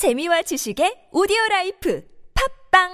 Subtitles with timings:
[0.00, 2.02] 재미와 지식의 오디오 life
[2.72, 2.88] 팟빵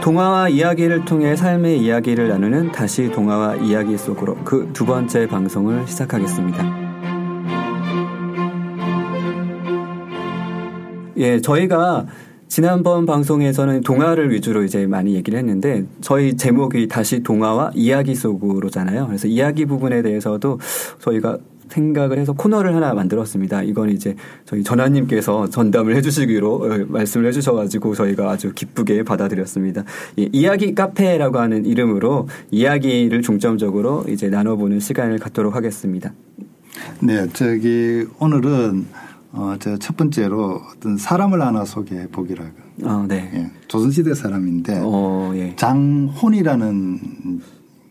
[0.00, 6.64] 동화와 이야기를 통해 삶의 이야기를 나누는 다시 동화와 이야기 속으로 그 두 번째 방송을 시작하겠습니다.
[11.16, 12.06] 예, 저희가
[12.48, 19.06] 지난번 방송에서는 동화를 위주로 이제 많이 얘기를 했는데 저희 제목이 다시 동화와 이야기 속으로잖아요.
[19.06, 20.58] 그래서 이야기 부분에 대해서도
[20.98, 23.62] 저희가 생각을 해서 코너를 하나 만들었습니다.
[23.62, 29.84] 이건 이제 저희 전화님께서 전담을 해주시기로 어, 말씀을 해주셔가지고 저희가 아주 기쁘게 받아들였습니다.
[30.18, 36.14] 예, 이야기 카페라고 하는 이름으로 이야기를 중점적으로 이제 나눠보는 시간을 갖도록 하겠습니다.
[37.00, 38.86] 네, 저기 오늘은
[39.40, 42.50] 어, 저첫 번째로 어떤 사람을 하나 소개해 보기라고.
[42.84, 43.30] 아, 네.
[43.34, 45.54] 예, 조선시대 사람인데 어, 예.
[45.54, 46.98] 장혼이라는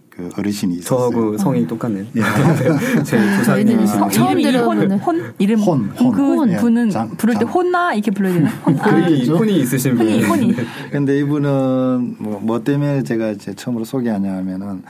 [0.09, 1.09] 그 어르신이 있었어요.
[1.11, 2.03] 저하고 성이 똑같네요.
[2.17, 2.21] 예.
[3.05, 6.11] 제 조상님이신 성- 처음 들어보는 혼, 혼 이름 혼, 혼.
[6.11, 6.51] 그 혼.
[6.51, 6.57] 예.
[6.57, 7.47] 분은 장- 부를 때 장.
[7.49, 8.49] 혼나 이렇게 불러야 되나?
[8.49, 8.77] 혼.
[8.81, 10.53] 아, 이 혼이 있으신 분이 혼이.
[10.91, 14.83] 근데 이분은 뭐, 뭐 때문에 제가 이제 처음으로 소개하냐 하면은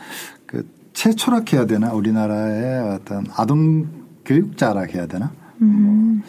[0.47, 3.85] 그 최초락 해야 되나 우리나라의 어떤 아동
[4.25, 5.31] 교육자락 해야 되나?
[5.61, 6.23] 음.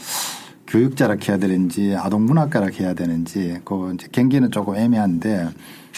[0.66, 5.48] 교육자락 해야 되는지 아동문학가락 해야 되는지 그 이제 경계는 조금 애매한데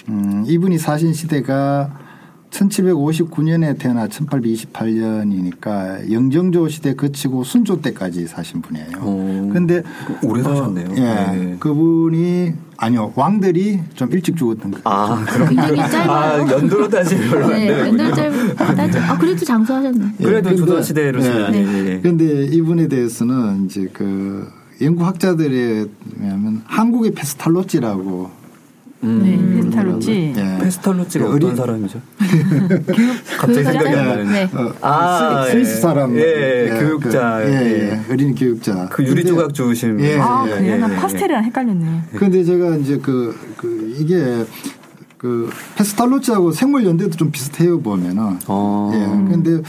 [0.08, 2.09] 음 이분이 사신 시대가
[2.50, 8.98] 1759년에 태어나 1828년이니까 영정조 시대 거치고 순조 때까지 사신 분이에요.
[9.02, 9.82] 오, 그런데
[10.24, 10.88] 오래 사셨네요.
[10.96, 11.00] 예,
[11.36, 11.56] 네.
[11.60, 14.78] 그분이 아니요 왕들이 좀 일찍 죽었던 거.
[14.84, 16.50] 아, 그럼 굉장히 아, 짧아요.
[16.50, 18.02] 연도로 따지면 별로 안 네, 되는군요.
[18.04, 20.06] 연돌 짧, 따지- 아, 그래도 장수하셨네.
[20.18, 22.00] 그래도 근데- 조선 시대로 치면, 예, 예, 예.
[22.02, 24.48] 그런데 이분에 대해서는 이제 그
[24.82, 25.84] 연구 학자들에
[26.20, 28.30] 의하면 한국의 페스탈로찌라고
[29.02, 29.22] 음.
[29.24, 30.34] 네, 페스탈로치.
[30.36, 30.58] 예.
[30.62, 32.00] 페스탈로치가 그 어떤 어린- 사람이죠?
[33.38, 34.26] 갑자기 생각이 안 나는.
[34.32, 34.48] 네.
[34.52, 35.80] 어, 아, 스- 스위스 예.
[35.80, 36.16] 사람.
[36.16, 36.20] 예,
[36.66, 37.40] 예, 교육자.
[37.44, 37.90] 예, 예.
[38.08, 38.12] 예.
[38.12, 38.88] 어린이 교육자.
[38.90, 40.04] 그 유리 조각 주우신 분.
[40.04, 40.78] 예, 아, 예, 그래요?
[40.78, 40.96] 나 예, 예.
[40.96, 42.02] 파스텔이랑 헷갈렸네.
[42.16, 44.44] 근데 제가 이제 그, 그, 이게
[45.16, 48.38] 그 페스탈로치하고 생몰 연대도 좀 비슷해요, 보면은.
[48.48, 48.90] 어.
[48.94, 49.32] 예.
[49.32, 49.62] 근데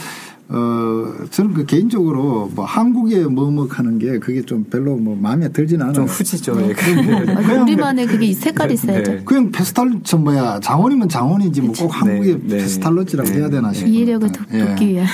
[0.53, 5.83] 어, 저는 그 개인적으로 뭐 한국에 뭐뭐 하는 게 그게 좀 별로 뭐 마음에 들지는
[5.83, 5.93] 않아요.
[5.93, 6.57] 좀 후지죠.
[6.61, 6.73] 예.
[7.31, 9.11] 아, 우리만의 그게 색깔이 있어야죠.
[9.11, 9.21] 네.
[9.23, 12.57] 그냥 페스탈 저 뭐야 장원이면 장원이지 뭐 꼭 한국의 네, 네.
[12.57, 13.39] 페스탈로치라고 네.
[13.39, 13.91] 해야 되나 싶어요.
[13.93, 15.07] 이해력을 돋기 위한.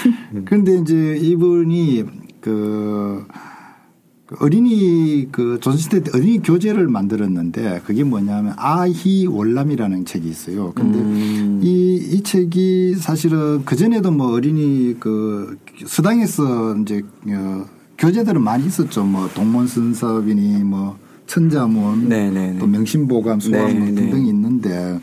[0.45, 2.03] 그런데 이제 이분이
[2.41, 3.25] 그, 그
[4.39, 10.73] 어린이 그 조선시대 때 어린이 교재를 만들었는데 그게 뭐냐면 아희 월남이라는 책이 있어요.
[10.75, 11.61] 근데 음.
[11.63, 17.65] 이, 이 책이 사실은 그전에도 뭐 어린이 그 서당에서 이제 어,
[17.97, 19.05] 교재들은 많이 있었죠.
[19.05, 22.59] 뭐 동문선섭이니 뭐 천자문 네네네.
[22.59, 23.95] 또 명심보감 수화문 네네.
[23.95, 24.99] 등등이 있는데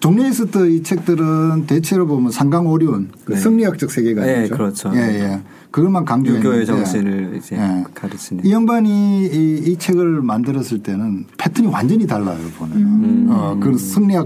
[0.00, 3.38] 종류에 있었던 이 책들은 대체로 보면 상강 오륜 그 네.
[3.38, 4.40] 성리학적 세계관이죠.
[4.40, 4.92] 네, 그렇죠.
[4.94, 5.40] 예, 예.
[5.70, 7.84] 그것만 강조했는데 유교의 정신을 이제 예.
[7.94, 8.44] 가르치는.
[8.44, 12.76] 이 양반이 이, 이 책을 만들었을 때는 패턴이 완전히 달라요 보면.
[12.76, 13.26] 음.
[13.30, 13.76] 어, 그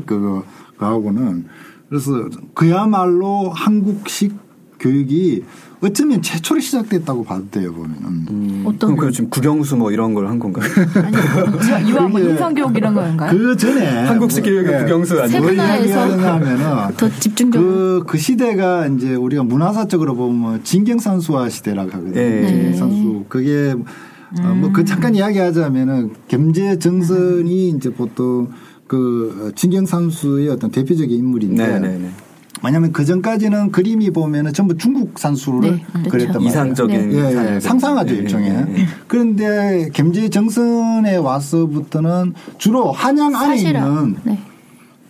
[0.05, 1.47] 그거 그거하고는
[1.89, 4.37] 그래서 그야말로 한국식
[4.79, 5.45] 교육이
[5.81, 8.27] 어쩌면 최초로 시작됐다고 봐도 돼요 보면은.
[8.31, 10.69] 음, 어떤 그럼 그 지금 국영수 뭐 이런 걸 한 건가요?
[11.05, 13.31] 아니, 이와 뭐 그게- 인성교육 이런 거인가요?
[13.31, 14.79] 그 전에 한국식 교육의 예.
[14.85, 15.41] 국영수 아니에요?
[15.41, 17.71] 뭐 세분화해서 더 집중적으로.
[17.71, 22.13] 그, 그 시대가 이제 우리가 문화사적으로 보면 진경산수화 시대라고 하거든요.
[22.15, 22.47] 네.
[22.47, 23.25] 진경산수.
[23.29, 23.75] 그게
[24.43, 28.49] 어, 뭐그 잠깐 이야기하자면은 gem제 정선이 이제 보통
[28.89, 32.11] 그 진경산수의 어떤 대표적인 인물인데 네네네.
[32.65, 36.11] 왜냐하면 그 전까지는 그림이 보면은 전부 중국 산 수를 네, 그렇죠.
[36.11, 36.49] 그랬단 말이에요.
[36.51, 37.33] 이상적인 예, 예.
[37.33, 37.61] 사례들.
[37.61, 38.51] 상상하죠 예, 일종의.
[38.51, 38.87] 예, 예.
[39.07, 44.39] 그런데 gem제 정선에 와서부터는 주로 한양 안에 사실은 있는 네.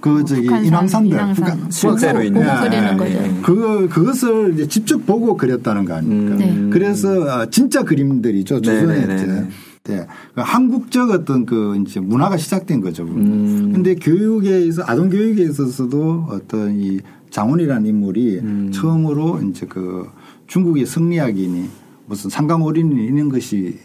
[0.00, 1.44] 그 저기 인왕산들 인왕산.
[1.44, 2.42] 그러니까 실제로 있는.
[2.60, 3.12] 그리는 거죠.
[3.12, 3.34] 예.
[3.42, 6.44] 그 그것을 이제 직접 보고 그렸다는 거 아닙니까?
[6.44, 6.70] 음.
[6.72, 9.14] 그래서 아, 진짜 그림들이죠 조선에 네네네네.
[9.16, 10.06] 이제 네.
[10.34, 13.04] 그 한국적 어떤 그 이제 문화가 시작된 거죠.
[13.04, 13.68] 음.
[13.70, 18.70] 그런데 교육에 있어 아동 교육에 있어서도 어떤 이 장훈이라는 인물이 음.
[18.72, 20.08] 처음으로 이제 그
[20.46, 21.68] 중국의 성리학이니
[22.06, 23.78] 무슨 상강오린이 이런 것이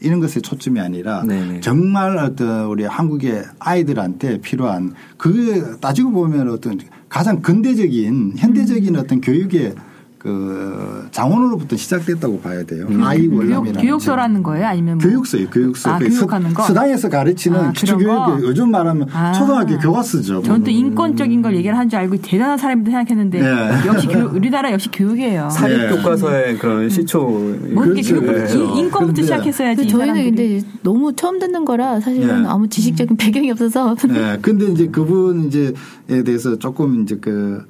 [0.00, 1.60] 이런 것에 초점이 아니라 네네.
[1.60, 6.78] 정말 어떤 우리 한국의 아이들한테 필요한 그게 따지고 보면 어떤
[7.08, 9.74] 가장 근대적인 현대적인 어떤 교육의
[10.22, 12.86] 그 장원으로부터 시작됐다고 봐야 돼요.
[13.02, 14.66] 아이 교육, 월남이라는 교육서라는 거예요?
[14.66, 15.90] 아니면 뭐 교육서요, 교육서.
[15.90, 16.62] 아, 그 교육하는 거?
[16.62, 18.26] 서, 당에서 가르치는 아, 기초 그런 거?
[18.36, 19.32] 교육, 요즘 말하면 아.
[19.32, 20.42] 초등학교 교과서죠.
[20.42, 23.86] 저는 또 인권적인 걸 얘기를 한 줄 알고 대단한 사람이다 생각했는데 네.
[23.88, 25.50] 역시 교육, 우리나라 역시 교육이에요.
[25.50, 25.88] 사립 네.
[25.90, 27.20] 교과서의 그런 시초.
[27.20, 28.20] 뭐 이렇게 그렇죠.
[28.20, 28.52] 교육부터 네.
[28.54, 29.82] 인- 인권부터 근데- 시작했어야지.
[29.84, 30.14] 이 저희는.
[30.24, 32.48] 근데 너무 처음 듣는 거라 사실은 네.
[32.48, 34.38] 아무 지식적인 배경이 없어서 네.
[34.40, 37.66] 근데 이제 그분 이제에 대해서 조금 이제 그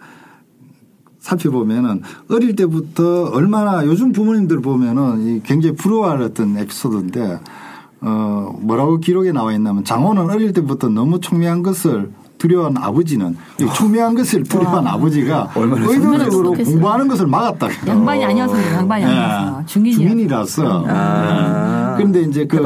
[1.23, 7.39] 살펴보면은 어릴 때부터 얼마나 요즘 부모님들 보면은 이 굉장히 부러워할 어떤 에피소드인데
[8.01, 14.17] 어 뭐라고 기록에 나와 있냐면 장호는 어릴 때부터 너무 총명한 것을 두려워한 아버지는 이 총명한
[14.17, 16.53] 것을 두려워한 아버지가 얼마나 의도적으로.
[16.55, 17.69] 공부하는 것을 막았다.
[17.87, 18.61] 양반이 아니어서.
[18.75, 20.09] 양반이 아니어서 중인이라.
[20.09, 20.85] 중인이라서.
[20.89, 21.95] 아.
[21.97, 22.59] 그런데 이제 그.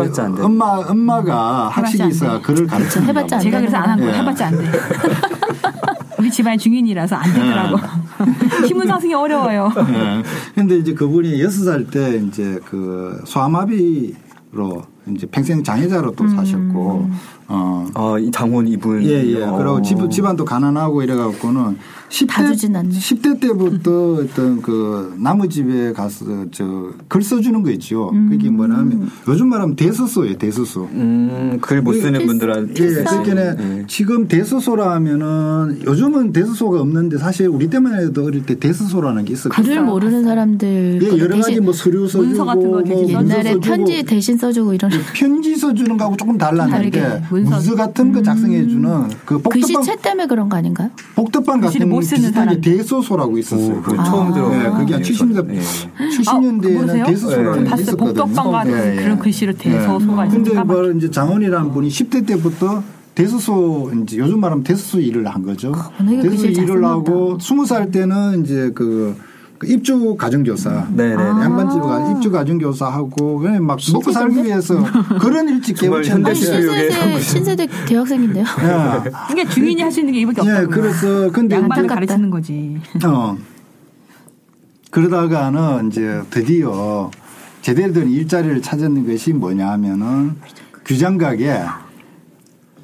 [0.43, 2.41] 엄마 엄마가 학식이 안 있어 돼.
[2.41, 3.00] 글을 가르쳐.
[3.02, 4.14] 해봤자 안 제가 그래서 안 한 거예요.
[4.14, 4.19] 예.
[4.20, 4.64] 해봤자 안 돼.
[6.26, 7.78] 우리 집안이 중인이라서 안 되더라고.
[8.67, 9.70] 신문 상승이 어려워요.
[9.76, 10.23] 예.
[10.56, 14.82] 근데 이제 그분이 여섯 살 때 이제 그 소아마비로
[15.14, 17.08] 이제 평생 장애자로 또 사셨고,
[17.49, 17.87] 어.
[17.95, 19.03] 아, 이 장원 이분.
[19.05, 19.43] 예, 예.
[19.43, 19.57] 어.
[19.57, 21.77] 그리고 집, 집안도 가난하고 이래갖고는
[22.09, 22.91] 10대, 봐주진 않네.
[22.91, 28.13] 10대 때부터 어떤 그 나무 집에 가서 저 글 써주는 거 있죠.
[28.29, 30.89] 그게 뭐냐면 요즘 말하면 대서소예요, 대서소.
[30.93, 32.85] 음, 글 못 쓰는 필- 분들한테.
[32.85, 33.85] 예, 그러니까 예.
[33.87, 39.65] 지금 대서소라 하면은 요즘은 대서소가 없는데 사실 우리 때만 해도 어릴 때 대서소라는 게 있었거든요.
[39.69, 43.43] 글을 모르는 사람들 예, 여러 가지 뭐 서류 써주고 문서 같은 거 대신 뭐 옛날에
[43.45, 47.75] 써주고 편지 대신 써주고 이런 편지 써주는 거하고 조금 달랐는데 문서, 문서.
[47.77, 50.91] 같은 거 작성해주는 그 복덕방 글씨체 때문에 그런 거 아닌가요?
[51.15, 52.77] 복덕방 글씨를 같은 못 쓰는 비슷한 게 사람들.
[52.77, 53.77] 대소소라고 있었어요.
[53.77, 54.53] 오, 그거 처음 들어.
[54.55, 55.61] 예, 그게 한 70년대 예.
[56.09, 57.05] 70년대에는 모르세요?
[57.06, 57.83] 대소소라는 게 봤어요.
[57.83, 58.15] 있었거든요.
[58.27, 59.03] 복덕방 같은 예, 예.
[59.03, 60.31] 그런 글씨로 대서소가 예.
[60.31, 62.83] 근데 있어서 뭐 이제 장원이라는 분이 10대 때부터
[63.15, 65.73] 대소소 이제 요즘 말하면 대소소 일을 한 거죠.
[65.99, 69.17] 대소소 일을 하고 20살 때는 이제 그,
[69.58, 70.87] 그 입주 가정교사.
[70.94, 71.14] 네네.
[71.23, 74.82] 양반집가 입주 가정교사 하고 그냥 막 먹고 살기 위해서
[75.20, 75.76] 그런 일찍.
[75.81, 78.44] 교육에 신세대, 신세대 대학생인데요.
[78.44, 79.11] 예.
[79.29, 80.62] 그러니까 중인이 할 수 있는 게 이밖에 없다고.
[80.62, 82.79] 예, 그래서 근데 양반을 가르치는 거지.
[83.05, 83.37] 어.
[84.91, 87.11] 그러다가는 이제 드디어
[87.62, 90.37] 제대로 된 일자리를 찾았는 것이 뭐냐 하면은
[90.85, 91.61] 규장각에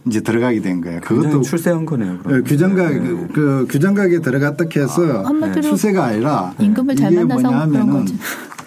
[0.07, 1.01] 이제 들어가게 된 거예요.
[1.01, 2.19] 그것도 출세한 거네요.
[2.19, 2.39] 그럼.
[2.39, 7.71] 예, 규장각 그, 그 규장각에 들어갔다 해서 한마디로 추세가 아니라 임금을 잘 이게 만나서 그런
[7.71, 8.19] 뭐냐면은 거지.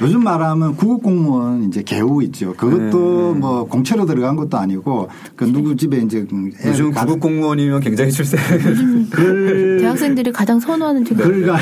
[0.02, 2.54] 요즘 말하면 국어공무원 이제 개우 있죠.
[2.54, 3.40] 그것도 네.
[3.40, 8.12] 뭐 공채로 들어간 것도 아니고 그 누구 집에 이제 애 요즘 가- 구급 공무원이면 굉장히
[8.12, 8.38] 출세.
[9.12, 11.58] 글 대학생들이 가장 선호하는 지금 글가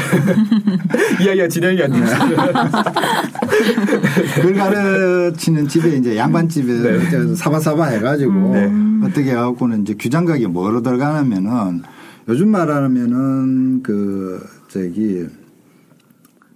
[1.22, 2.00] 이야기가 진행이 안 돼.
[4.42, 7.08] 글 가르치는 집에 이제 양반 집에 네.
[7.08, 8.72] 이제 사바사바 해가지고 네.
[9.06, 11.84] 어떻게 해갖고는 이제 규장각이 뭐로 들어가냐면은
[12.28, 15.26] 요즘 말하면은 그 저기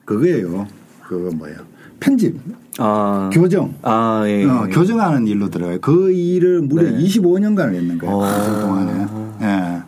[0.05, 0.65] 그거예요.
[1.07, 1.55] 그거 뭐야
[1.99, 2.35] 편집
[2.77, 3.29] 아.
[3.33, 4.45] 교정 아, 예.
[4.45, 5.79] 어, 교정하는 일로 들어가요.
[5.81, 6.97] 그 일을 무려 네.
[6.99, 8.15] 25년간을 했는 거예요.
[8.15, 8.21] 어.
[8.21, 9.07] 그 동안에.
[9.41, 9.81] 예.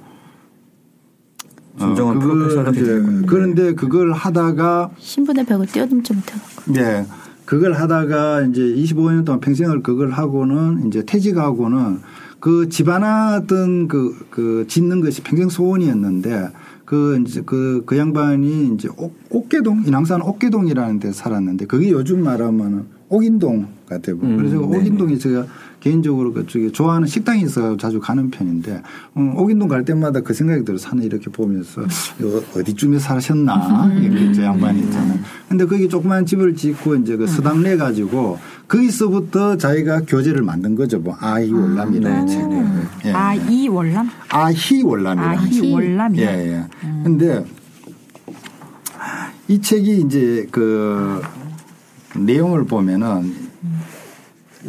[1.78, 3.28] 진정한 어, 그걸 프로페셔널이 이제 되겠군요.
[3.28, 6.42] 그런데 그걸 하다가 신분의 벽을 뛰어넘지 못하고
[6.78, 7.06] 예.
[7.46, 12.00] 그걸 하다가 이제 25년 동안 평생을 그걸 하고는 이제 퇴직하고는
[12.40, 16.50] 그 집안화 어떤 그, 그 짓는 것이 평생 소원이었는데
[16.86, 22.99] 그 이제 그, 그 양반이 이제 옥, 옥계동, 인왕산 옥계동이라는 데 살았는데 그게 요즘 말하면은
[23.10, 24.18] 옥인동 같아요.
[24.22, 24.78] 음, 그래서 네네.
[24.78, 25.46] 옥인동이 제가
[25.80, 28.82] 개인적으로 그쪽에 좋아하는 식당이 있어 자주 가는 편인데
[29.18, 31.82] 음, 옥인동 갈 때마다 그 생각이 들어 산에 이렇게 보면서
[32.56, 35.20] 어디쯤에 사셨나 이게 저 양반이 있잖아요.
[35.48, 41.00] 근데 거기 조그만 집을 짓고 이제 그 서당 내 가지고 거기서부터 자기가 교재를 만든 거죠.
[41.00, 42.66] 뭐 아이 월남이라는 네, 책을.
[43.06, 43.12] 예.
[43.14, 44.08] 아, 이 월남?
[44.30, 45.74] 아희 월남이라는 아희 책.
[45.74, 46.22] 월남이요?
[46.22, 46.64] 예, 예.
[47.04, 47.44] 근데
[49.48, 51.22] 이 책이 이제 그
[52.26, 53.34] 내용을 보면은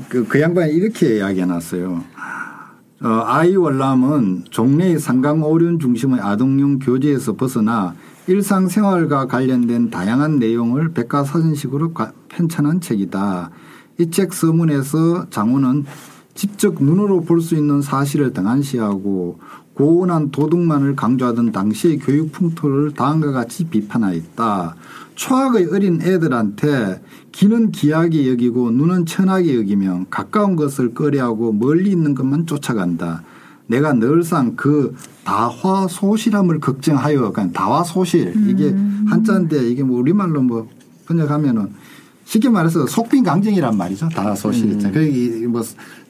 [0.09, 2.04] 그, 그 양반이 이렇게 이야기해 놨어요.
[3.02, 7.95] 어, 아이 월남은 종래의 상강 오륜 중심의 아동용 교재에서 벗어나
[8.26, 13.50] 일상생활과 관련된 다양한 내용을 백과사전식으로 가- 편찬한 책이다.
[13.99, 15.85] 이 책 서문에서 장우는
[16.35, 19.40] 직접 눈으로 볼 수 있는 사실을 등한시하고
[19.75, 24.76] 고온한 도덕만을 강조하던 당시의 교육 풍토를 다음과 같이 비판하였다.
[25.21, 32.47] 초학의 어린 애들한테 귀는 귀하게 여기고 눈은 천하게 여기며 가까운 것을 꺼려하고 멀리 있는 것만
[32.47, 33.23] 쫓아간다.
[33.67, 38.75] 내가 늘상 그 다화소실함을 걱정하여 그냥 다화소실 이게
[39.09, 40.67] 한자인데 이게 뭐 우리말로 뭐
[41.05, 41.69] 번역하면은
[42.25, 44.09] 쉽게 말해서 속빈 강정이란 말이죠.
[44.09, 44.95] 다소실 있잖아요.
[44.95, 45.62] 거기 뭐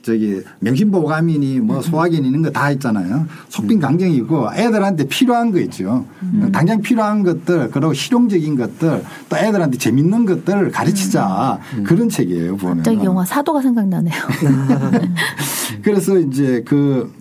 [0.03, 3.27] 저기 명심보감이니 뭐 소화기니 이런 거다 있잖아요.
[3.49, 6.07] 속빈 강정이고 애들한테 필요한 거 있죠.
[6.53, 12.57] 당장 필요한 것들 그리고 실용적인 것들 또 애들한테 재밌는 것들을 가르치자 그런 책이에요.
[12.57, 12.77] 보면.
[12.79, 14.15] 갑자기 영화 사도가 생각나네요.
[15.83, 17.13] 그래서 이제 그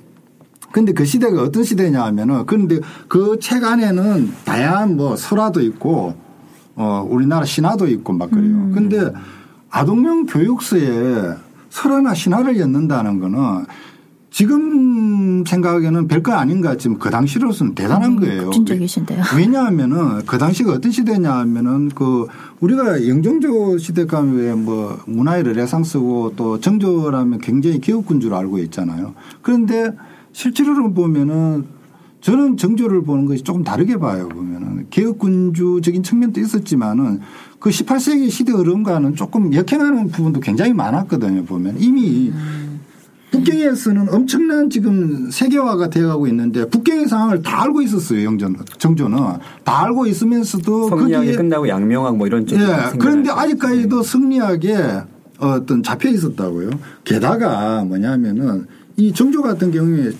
[0.71, 6.13] 근데 그 시대가 어떤 시대냐 하면은 근데 그 책 안에는 다양한 뭐 설화도 있고
[6.75, 8.69] 어 우리나라 신화도 있고 막 그래요.
[8.73, 9.11] 근데
[9.69, 11.33] 아동용 교육서에
[11.69, 13.65] 설화나 신화를 엮는다는 거는
[14.31, 18.45] 지금 생각에는 별거 아닌가 지금 그 당시로서는 대단한 거예요.
[18.45, 19.23] 급진적이신데요.
[19.35, 22.27] 왜냐하면은 그 당시가 어떤 시대냐 하면은 그
[22.59, 29.15] 우리가 영정조 시대 가면 뭐 문화의 르네상스고 또 정조라면 굉장히 기업군주로 알고 있잖아요.
[29.41, 29.91] 그런데
[30.31, 31.65] 실제로 보면은
[32.21, 37.21] 저는 정조를 보는 것이 조금 다르게 봐요 보면은 개혁군주적인 측면도 있었지만은
[37.59, 42.31] 그 18세기 시대 흐름과는 조금 역행하는 부분도 굉장히 많았거든요 보면 이미
[43.31, 49.17] 북경에서는 엄청난 지금 세계화가 되어가고 있는데 북경의 상황을 다 알고 있었어요 영전 정조는
[49.63, 52.65] 다 알고 있으면서도 거기에 끝나고 양명학 뭐 이런 쪽 예.
[52.97, 55.03] 그런데 아직까지도 승리학에
[55.39, 56.69] 어떤 잡혀 있었다고요.
[57.03, 60.11] 게다가 뭐냐면은 이 정조 같은 경우에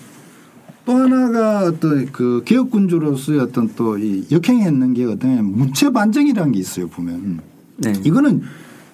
[0.84, 6.88] 또 하나가 어떤 그 개혁군주로서의 어떤 또 이 역행했는 게 어떤 문체 반정이라는 게 있어요
[6.88, 7.40] 보면.
[7.76, 7.92] 네.
[8.04, 8.42] 이거는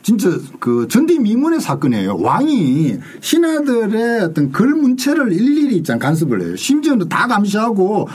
[0.07, 2.19] 진짜 그 전대미문의 사건이에요.
[2.19, 6.55] 왕이 신하들의 어떤 글 문체를 일일이 있잖아 간섭을 해요.
[6.55, 8.07] 심지어는 다 감시하고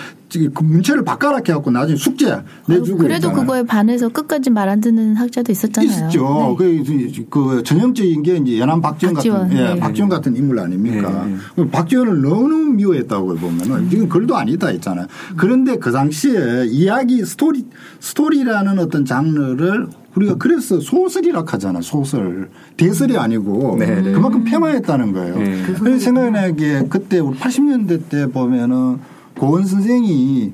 [0.53, 3.35] 그 문체를 바꿔라 해갖고 나중에 숙제 내주고 그래도 있잖아요.
[3.41, 5.91] 그거에 반해서 끝까지 말 안 듣는 학자도 있었잖아요.
[5.91, 6.55] 있었죠.
[6.57, 6.81] 네.
[6.85, 9.79] 그, 그 전형적인 게 이제 연암 박지원, 박지원, 같은, 예, 네.
[9.81, 11.25] 박지원 같은 인물 아닙니까?
[11.25, 11.35] 네.
[11.55, 15.07] 그럼 박지원을 너무 미워했다고 보면은 지금 글도 아니다 했잖아요.
[15.35, 17.65] 그런데 그 당시에 이야기 스토리,
[17.99, 22.49] 스토리라는 어떤 장르를 우리가 그래서 소설이라 하잖아, 소설.
[22.77, 24.11] 대설이 아니고 네, 네.
[24.11, 25.37] 그만큼 폄하했다는 거예요.
[25.37, 25.63] 네.
[25.79, 28.99] 그래서 생각나게 그때 우리 80년대 때 보면은
[29.37, 30.53] 고은 선생이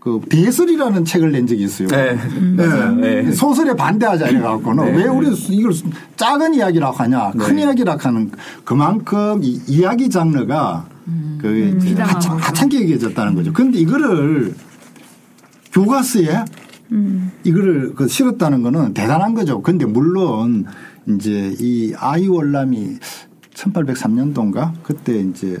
[0.00, 1.86] 그 대설이라는 책을 낸 적이 있어요.
[1.88, 2.18] 네.
[2.56, 3.22] 네.
[3.22, 3.32] 네.
[3.32, 4.96] 소설에 반대하자 이래갖고는 네.
[4.96, 5.72] 왜 우리 이걸
[6.16, 7.62] 작은 이야기라고 하냐 큰 네.
[7.62, 8.32] 이야기라고 하는
[8.64, 10.86] 그만큼 이 이야기 장르가
[11.40, 12.16] 그 이제 비장하고.
[12.16, 13.52] 하찮, 하찮게 얘기해졌다는 거죠.
[13.52, 14.54] 그런데 이거를
[15.72, 16.44] 교과서에
[17.44, 19.62] 이거를 그 실었다는 거는 대단한 거죠.
[19.62, 20.66] 근데 물론
[21.08, 22.98] 이제 이 아이월남이
[23.54, 25.58] 1803년도인가 그때 이제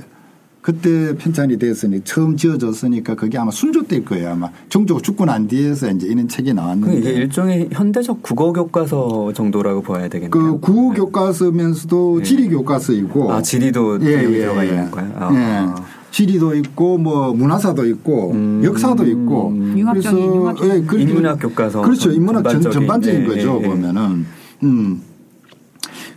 [0.60, 5.90] 그때 편찬이 됐으니 처음 지어졌으니까 그게 아마 순조 때일 거예요 아마 정조가 죽고 난 뒤에서
[5.90, 10.30] 이제 이런 책이 그 나왔는데 이게 일종의 현대적 국어 교과서 정도라고 봐야 되겠네요.
[10.30, 12.24] 그 구호 교과서면서도 네.
[12.24, 14.68] 지리 교과서이고 아 지리도 예, 여기 예, 들어가 예.
[14.68, 15.12] 있는 거예요.
[15.16, 15.34] 아.
[15.34, 16.01] 예.
[16.12, 18.60] 지리도 있고 뭐 문화사도 있고 음.
[18.62, 20.70] 역사도 있고 융합적인, 융합적인.
[20.74, 23.68] 예, 그렇게- 인문학 교과서 그렇죠 인문학 전, 전반적인, 전반적인 예, 거죠 예, 예.
[23.68, 24.26] 보면은
[24.62, 25.02] 음.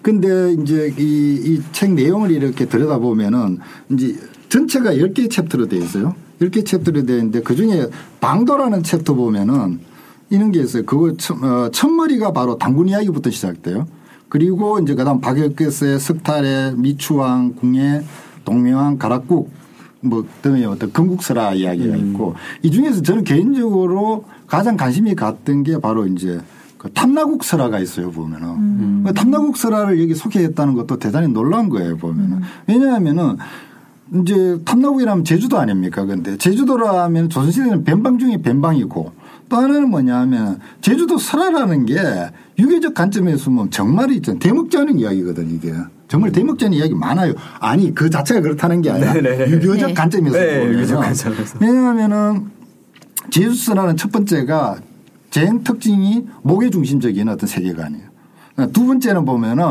[0.01, 3.57] 근데 이제 이 이 책 내용을 이렇게 들여다 보면은
[3.91, 4.15] 이제
[4.49, 6.15] 전체가 10개 chapter로 되어 있어요.
[6.39, 7.87] 10개 chapter로 되어 있는데 그 중에
[8.21, 9.79] 방도라는 챕터 보면은
[10.29, 10.83] 이런 게 있어요.
[10.85, 13.87] 그거 첫, 어, 첫머리가 바로 단군 이야기부터 시작돼요.
[14.29, 18.03] 그리고 이제 그다음 박혁거세 석탈해 미추왕, 궁예,
[18.43, 19.49] 동명왕, 가락국
[20.05, 26.07] 뭐 등의 어떤 건국설화 이야기가 있고 이 중에서 저는 개인적으로 가장 관심이 갔던 게 바로
[26.07, 26.39] 이제
[26.77, 29.03] 그 탐나국 설화가 있어요 보면은.
[29.03, 32.41] 그 탐나국 설화를 여기 소개했다는 것도 대단히 놀라운 거예요 보면은.
[32.67, 33.37] 왜냐하면은
[34.21, 36.37] 이제 탐나국이라면 제주도 아닙니까 근데?
[36.37, 39.11] 제주도라면 조선시대는 변방 중에 변방이고
[39.49, 41.95] 또 하나는 뭐냐면 제주도 설화라는 게
[42.59, 45.73] 유교적 관점에서 보면 정말 있잖아요 대먹지 않은 이야기거든 이게
[46.07, 47.33] 정말 않은 이야기 많아요.
[47.59, 49.51] 아니 그 자체가 그렇다는 게 아니라 네, 네, 네.
[49.51, 49.93] 유교적 네.
[49.93, 51.57] 관점에서 네, 보면 유교적 관점에서.
[51.59, 52.45] 왜냐하면은
[53.31, 54.77] 제주스라는 첫 번째가
[55.31, 58.15] 쟁 특징이 목의 중심적인 어떤 세계관이에요.
[58.71, 59.65] 두 번째는 보면은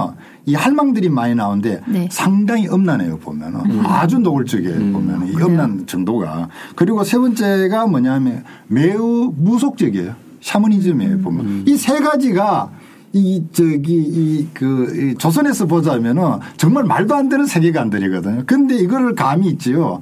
[0.44, 2.06] 이 할망들이 많이 나오는데 네.
[2.10, 3.80] 상당히 엄난해요 보면은.
[3.86, 5.32] 아주 노골적이에요 보면은.
[5.32, 6.48] 이 엄난 정도가.
[6.74, 10.14] 그리고 세 번째가 뭐냐면 매우 무속적이에요.
[10.42, 11.64] 샤머니즘이에요 보면.
[11.66, 12.70] 이세 가지가
[13.14, 18.42] 이 저기 이그 조선에서 보자면은 정말 말도 안 되는 세계관들이거든요.
[18.46, 20.00] 근데 이거를 감이 있지요.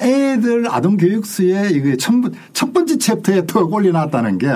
[0.00, 4.48] 애들 아동 교육수에 이게 첫, 번- 첫 번째 챕터에 또 올려놨다는 게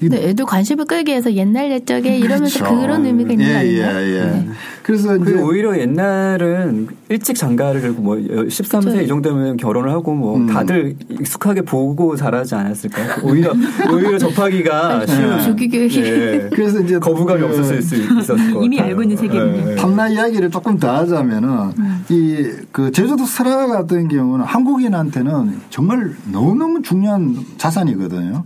[0.00, 2.80] 이- 근데 애들 관심을 끌기 위해서 옛날 옛적에 이러면서 그렇죠.
[2.80, 3.84] 그런 의미가 있는 거 예, 아니에요?
[3.86, 4.20] 예, 예.
[4.24, 4.48] 네.
[4.82, 10.36] 그래서 이제 오히려 옛날은 일찍 장가를 들고 뭐 13세 저- 이 정도면 결혼을 하고 뭐
[10.36, 10.46] 음.
[10.46, 13.14] 다들 익숙하게 보고 자라지 않았을까요?
[13.22, 13.52] 오히려
[13.92, 16.00] 오히려 접하기가 쉬운 조기 교육이.
[16.00, 16.48] 예.
[16.52, 18.90] 그래서 이제 거부감이 그 없었을 수 있었을 것 이미 같아요.
[18.90, 19.70] 알고 있는 세계군요.
[19.70, 19.74] 예.
[19.76, 21.48] 탐나 이야기를 조금 더 하자면은
[21.78, 22.04] 음.
[22.10, 28.44] 이그 제주도 설화 같은 경우는 한국인한테는 정말 너무너무 중요한 자산이거든요.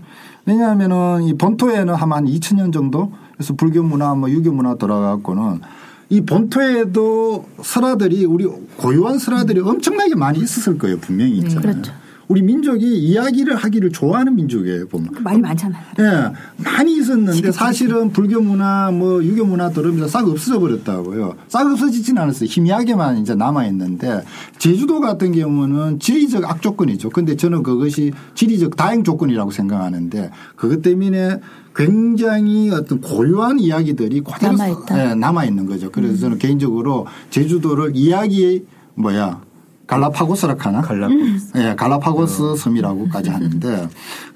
[0.48, 5.60] 왜냐하면은 이 본토에는 한 2000년 정도 그래서 불교 문화 뭐 유교 문화 돌아가고는
[6.08, 8.46] 이 본토에도 설화들이 우리
[8.78, 10.98] 고유한 설화들이 엄청나게 많이 있었을 거예요.
[11.00, 11.60] 분명히 있잖아요.
[11.60, 11.92] 그렇죠.
[12.28, 14.86] 우리 민족이 이야기를 하기를 좋아하는 민족이에요.
[14.88, 15.08] 보면.
[15.20, 15.82] 말이 많잖아요.
[15.98, 21.36] 예, 많이 있었는데 사실은 불교 문화, 뭐 유교 문화 들으면서 싹 없어져 버렸다고요.
[21.48, 22.46] 싹 없어지진 않았어요.
[22.46, 24.22] 희미하게만 이제 남아 있는데
[24.58, 27.08] 제주도 같은 경우는 지리적 악조건이죠.
[27.10, 31.40] 근데 저는 그것이 지리적 다행 조건이라고 생각하는데 그것 때문에
[31.74, 35.10] 굉장히 어떤 고유한 이야기들이 그대로 남아있다.
[35.10, 35.90] 예, 남아 있는 거죠.
[35.90, 38.64] 그래서 저는 개인적으로 제주도를 이야기의
[38.96, 39.40] 뭐야
[39.88, 40.80] 갈라파고스라 하나?
[40.82, 41.52] 갈라파고스.
[41.56, 43.88] 예, 갈라파고스 섬이라고까지 하는데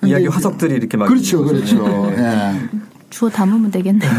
[0.04, 1.82] 이야기 화석들이 이렇게 막 그렇죠, 있는 거죠.
[1.85, 2.11] 그렇죠.
[2.11, 2.23] 네.
[2.23, 2.78] 예.
[3.11, 4.11] 주워 담으면 되겠네요.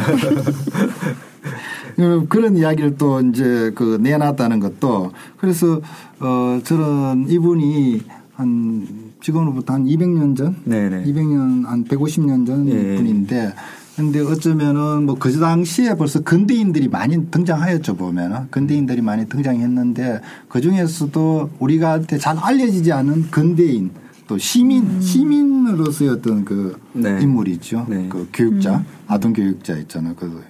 [1.97, 5.81] 어, 그런 이야기를 또 이제 그 내놨다는 것도 그래서
[6.19, 8.03] 어 저는 이분이
[8.35, 11.03] 한 지금으로부터 한 200년 전, 네네.
[11.05, 12.95] 200년 한 150년 전 예.
[12.95, 13.53] 분인데
[13.95, 21.51] 근데 어쩌면은 뭐 그 당시에 벌써 근대인들이 많이 등장하였죠 보면은 근대인들이 많이 등장했는데 그 중에서도
[21.59, 23.91] 우리가한테 잘 알려지지 않은 근대인
[24.27, 27.21] 또 시민 시민으로서의 어떤 그 네.
[27.21, 28.07] 인물이죠 네.
[28.09, 30.43] 그 교육자 아동 교육자 있잖아요 그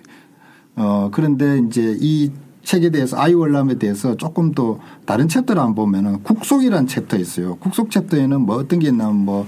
[0.76, 2.32] 어, 그런데 이제 이
[2.64, 7.56] 책에 대해서 아희원람에 대해서 조금 더 다른 chapter를 한번 보면은 국속이라는 챕터 있어요.
[7.58, 9.46] 국속 chapter에는 뭐 어떤 게 있냐면 뭐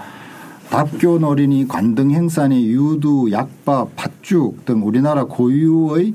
[0.70, 6.14] 답교 놀이니 관등 행사니 유두 약밥 팥죽 등 우리나라 고유의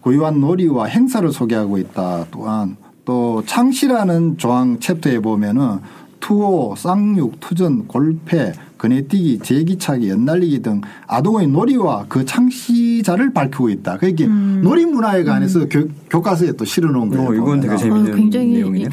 [0.00, 2.26] 고유한 놀이와 행사를 소개하고 있다.
[2.30, 5.80] 또한 또 창시라는 조항 chapter에 보면은
[6.20, 13.98] 투호, 쌍육, 투전, 골패, 그네뛰기, 제기차기, 연날리기 등 아동의 놀이와 그 창시자를 밝히고 있다.
[13.98, 17.28] 그게 놀이 문화에 관해서 교, 교과서에 또 실어놓은 거예요.
[17.28, 17.78] 어, 이건 되게 보면은.
[17.78, 18.88] 재밌는 어, 굉장히 내용이네요.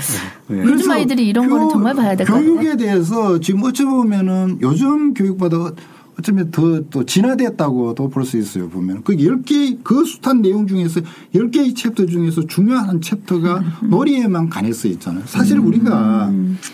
[0.48, 0.58] 네.
[0.64, 2.46] 요즘 아이들이 이런 거를 정말 봐야 될 것 같아요.
[2.54, 5.72] 교육에 대해서 지금 어찌 보면은 요즘 교육보다
[6.18, 9.04] 어쩌면 더 또 진화됐다고도 볼 수 있어요, 보면.
[9.04, 11.02] 그 10개, 그 숱한 내용 중에서
[11.34, 15.24] 10개의 챕터 중에서 중요한 한 chapter가 놀이에만 관해서 있잖아요.
[15.26, 16.32] 사실 우리가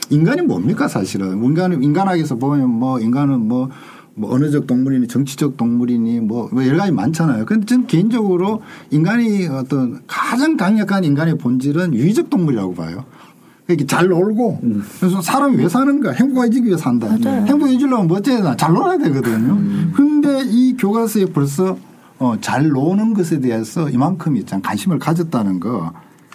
[0.09, 1.43] 인간이 뭡니까, 사실은.
[1.43, 3.69] 인간은, 인간학에서 보면 뭐, 인간은 뭐,
[4.13, 7.45] 뭐 언어적 동물이니 정치적 동물이니 뭐, 뭐 여러 가지 많잖아요.
[7.45, 13.05] 근데 저는 개인적으로 인간이 어떤 가장 강력한 인간의 본질은 유의적 동물이라고 봐요.
[13.73, 14.59] 이렇게 잘 놀고
[14.99, 17.07] 그래서 사람이 왜 사는가 행복해지기 위해 산다.
[17.07, 17.45] 맞아요.
[17.45, 19.57] 행복해지려면 뭐 되나 잘 놀아야 되거든요.
[19.93, 21.77] 그런데 이 교과서에 벌써
[22.19, 25.91] 어, 잘 노는 것에 대해서 이만큼 있잖아 관심을 가졌다는 거.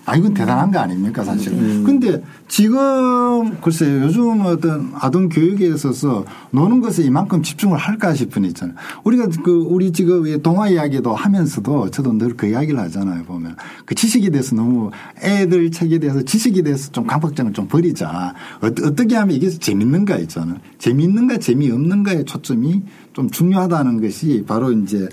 [0.07, 1.53] 아, 이건 대단한 거 아닙니까, 사실.
[1.53, 8.45] 은 근데 지금, 글쎄요, 요즘 어떤 아동 교육에 있어서 노는 것에 이만큼 집중을 할까 싶은
[8.45, 8.77] 있잖아요.
[9.03, 13.57] 우리가 그, 우리 지금 이 동화 이야기도 하면서도 저도 늘 그 이야기를 하잖아요, 보면.
[13.85, 14.91] 그 지식에 대해서 너무
[15.25, 18.35] 애들 책에 대해서 지식에 대해서 좀 강박증을 좀 버리자.
[18.61, 20.59] 어, 어떻게 하면 이게 재밌는가 있잖아요.
[20.79, 25.09] 재밌는가 재미없는가의 초점이 좀 중요하다는 것이 바로 이제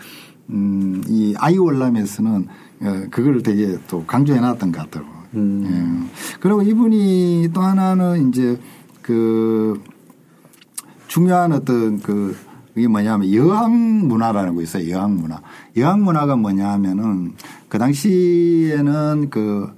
[0.50, 2.46] 음, 이 아이월람에서는 어,
[3.10, 5.24] 그걸 되게 또 강조해 놨던 것 같더라고요.
[5.36, 6.10] 음.
[6.10, 6.38] 예.
[6.40, 8.60] 그리고 이분이 또 하나는 이제
[9.02, 9.82] 그
[11.08, 12.36] 중요한 어떤 그
[12.76, 14.90] 이게 뭐냐면 여항 문화라는 거 있어요.
[14.92, 15.40] 여항 문화.
[15.78, 17.34] 여항 문화가 뭐냐 하면은
[17.70, 19.70] 그 당시에는 그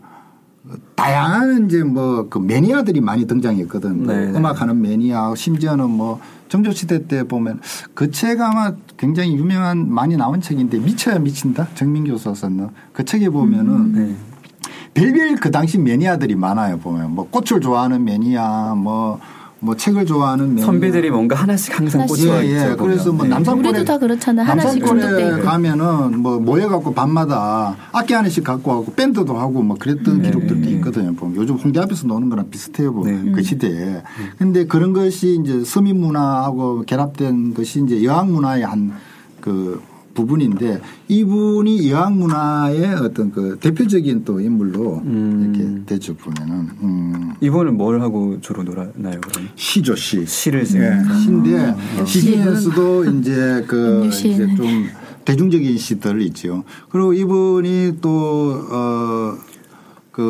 [0.96, 4.04] 다양한 이제 뭐 그 매니아들이 많이 등장했거든.
[4.06, 4.38] 뭐 네네.
[4.38, 7.60] 음악하는 매니아, 심지어는 뭐 정조시대 때 보면
[7.94, 11.68] 그 책 아마 굉장히 유명한 많이 나온 책인데 미쳐야 미친다?
[11.76, 14.16] 정민교 썼었나 그 책에 보면은 네.
[14.94, 17.14] 별별 그 당시 매니아들이 많아요 보면.
[17.16, 19.20] 뭐 꽃을 좋아하는 매니아 뭐
[19.66, 22.28] 뭐 책을 좋아하는 선비들이 뭔가 하나씩 항상 하나씩.
[22.28, 22.72] 꽂혀 예, 있죠.
[22.72, 22.76] 예.
[22.76, 23.24] 그래서 뭐.
[23.26, 23.30] 네.
[23.32, 24.46] 남산골에 우리도 다 그렇잖아요.
[24.48, 25.42] 하나씩 남산골에.
[25.42, 30.30] 가면은 뭐 모여 갖고 밤마다 악기 하나씩 갖고 하고 밴드도 하고 뭐 그랬던 네.
[30.30, 31.14] 기록들도 있거든요.
[31.16, 32.94] 보면 요즘 홍대 앞에서 노는 거랑 비슷해요.
[32.94, 33.32] 보면 네.
[33.32, 34.04] 그 시대에.
[34.38, 39.82] 근데 그런 것이 이제 서민 문화하고 결합된 것이 이제 여학 문화의 한그
[40.16, 45.54] 부분인데 이분이 여학 문화의 어떤 그 대표적인 또 인물로 음.
[45.54, 47.34] 이렇게 되죠 보면은 음.
[47.42, 49.50] 이분은 뭘 하고 주로 놀아나요, 그러면?
[49.56, 50.26] 시죠 시.
[50.26, 51.14] 시를 예, 쓰니까.
[51.14, 51.76] 시인데
[52.06, 54.06] 시중에서도 이제 그.
[54.08, 54.88] 이제 좀
[55.26, 56.64] 대중적인 시들 있죠.
[56.90, 59.40] 그리고 이분이 또어그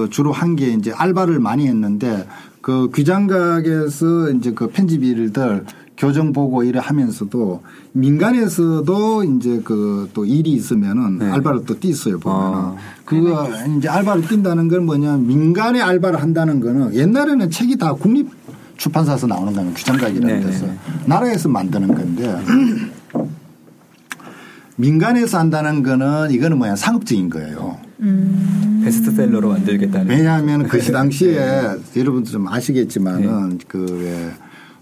[0.10, 2.28] 주로 한 게 이제 알바를 많이 했는데
[2.62, 5.66] 그 귀장각에서 이제 그 편집 일들
[5.98, 7.62] 교정 보고 일을 하면서도
[7.96, 11.30] 민간에서도 이제 그 또 일이 있으면은 네.
[11.30, 12.58] 알바를 또 띄어요 보면은.
[12.58, 12.76] 아.
[13.04, 15.18] 그거 이제 알바를 뛴다는 건 뭐냐.
[15.18, 18.30] 민간의 알바를 한다는 거는 옛날에는 책이 다 국립
[18.78, 20.66] 출판사에서 나오는 거는 규장각이라는 네, 데서.
[20.66, 22.38] 네, 나라에서 만드는 건데.
[24.78, 27.78] 민간에서 한다는 거는 이거는 뭐야 상업적인 거예요.
[28.84, 30.08] 베스트셀러로 만들겠다는.
[30.08, 34.32] 왜냐하면 그 당시에 여러분도 좀 아시겠지만은 그왜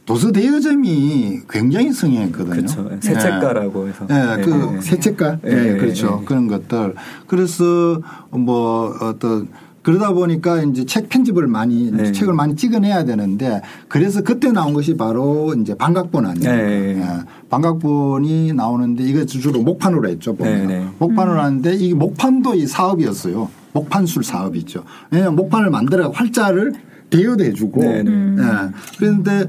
[0.05, 2.55] 도서 대여점이 굉장히 승행했거든요.
[2.55, 2.89] 그렇죠.
[2.99, 4.05] 세책가라고 해서.
[4.09, 4.81] 예, 네, 그.
[4.81, 6.17] 세책가, 예, 네, 그렇죠.
[6.19, 6.25] 네.
[6.25, 6.95] 그런 것들.
[7.27, 9.47] 그래서 뭐 어떤
[9.81, 12.11] 그러다 보니까 이제 책 편집을 많이 네.
[12.11, 16.55] 책을 많이 찍어내야 되는데 그래서 그때 나온 것이 바로 이제 반각본 아니에요.
[16.55, 17.01] 네.
[17.01, 17.05] 예,
[17.49, 20.35] 반각본이 나오는데 이거 주로 목판으로 했죠.
[20.35, 20.87] 보면 네, 네.
[20.99, 23.49] 목판으로 하는데 이 목판도 이 사업이었어요.
[23.73, 24.83] 목판술 사업이죠.
[25.11, 26.73] 왜냐하면 목판을 만들어 활자를
[27.09, 27.81] 대여도 해주고.
[27.81, 28.11] 네, 네.
[28.11, 28.69] 예.
[28.97, 29.47] 그런데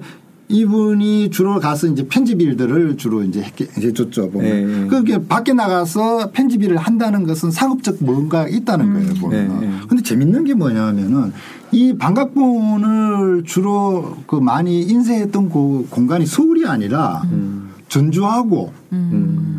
[0.55, 4.87] 이분이 주로 가서 이제 편집 일들을 주로 이제 했게- 해줬죠 보면 네, 네.
[4.87, 9.61] 그게 밖에 나가서 편집 일을 한다는 것은 상업적 뭔가 있다는 거예요 보면.
[9.61, 9.73] 네, 네.
[9.89, 11.33] 근데 재밌는 게 뭐냐면은
[11.73, 17.23] 이 방각분을 주로 그 많이 인쇄했던 그 공간이 서울이 아니라
[17.89, 18.73] 전주하고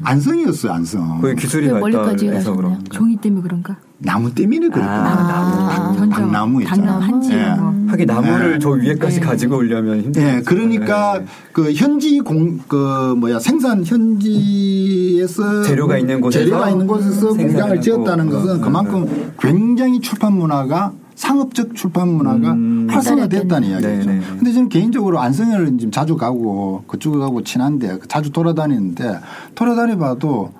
[0.03, 1.19] 안성이었어요 안성.
[1.21, 2.55] 거의 기술이 왜 멀리까지 발달해서?
[2.55, 3.77] 그런 종이 때문에 그런가?
[4.05, 4.87] 나무 때문에 그랬거든요.
[4.89, 6.85] 아, 박- 박나무 있잖아요.
[6.87, 7.55] 당나무 한지 예.
[7.87, 8.59] 하긴 나무를 네.
[8.59, 9.25] 저 위에까지 네.
[9.25, 10.27] 가지고 오려면 힘들죠.
[10.27, 17.29] 예, 그러니까 그 현지 공, 그 뭐야 생산 현지에서 재료가 있는 곳에서 재료가 있는 곳에서
[17.33, 17.81] 공장을.
[17.81, 22.87] 지었다는 것은 어, 그만큼 굉장히 출판 문화가 상업적 출판 문화가 음.
[22.89, 23.87] 활성화됐다는 이야기죠.
[23.89, 24.21] 네, 네.
[24.37, 29.19] 근데 저는 개인적으로 안성을 지금 자주 가고 그쪽에 가고 친한데 자주 돌아다니는데
[29.55, 30.51] 돌아다녀봐도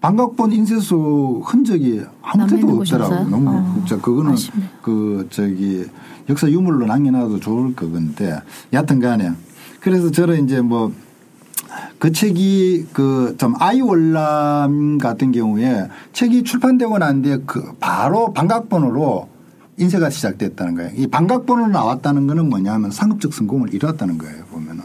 [0.00, 3.28] 방각본 인쇄소 흔적이 아무 데도 없더라고요.
[3.28, 3.74] 너무 어.
[3.78, 4.64] 진짜 그거는 아쉽네.
[4.82, 5.84] 그 저기
[6.28, 8.38] 역사 유물로 남겨놔도 좋을 그건데
[8.72, 9.32] 여하튼 간에
[9.80, 10.92] 그래서 저는 이제 뭐
[11.98, 19.28] 그 책이 그 좀 아이월남 같은 경우에 책이 출판되고 난 뒤에 그 바로 반각본으로
[19.76, 20.90] 인쇄가 시작됐다는 거예요.
[20.96, 24.44] 이 반각본으로 나왔다는 거는 뭐냐면 상업적 성공을 이뤘다는 거예요.
[24.50, 24.82] 보면은.